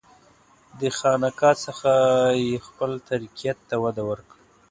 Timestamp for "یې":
2.47-2.57